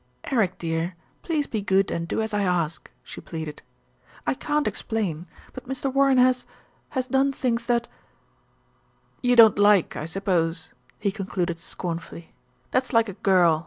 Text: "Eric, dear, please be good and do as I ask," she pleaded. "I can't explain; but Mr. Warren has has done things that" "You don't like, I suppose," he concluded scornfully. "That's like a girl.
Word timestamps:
"Eric, 0.23 0.57
dear, 0.57 0.95
please 1.21 1.45
be 1.45 1.61
good 1.61 1.91
and 1.91 2.07
do 2.07 2.23
as 2.23 2.33
I 2.33 2.41
ask," 2.41 2.89
she 3.03 3.21
pleaded. 3.21 3.61
"I 4.25 4.33
can't 4.33 4.67
explain; 4.67 5.27
but 5.53 5.67
Mr. 5.67 5.93
Warren 5.93 6.17
has 6.17 6.47
has 6.89 7.05
done 7.05 7.31
things 7.31 7.67
that" 7.67 7.87
"You 9.21 9.35
don't 9.35 9.59
like, 9.59 9.95
I 9.95 10.05
suppose," 10.05 10.71
he 10.97 11.11
concluded 11.11 11.59
scornfully. 11.59 12.33
"That's 12.71 12.93
like 12.93 13.09
a 13.09 13.13
girl. 13.21 13.59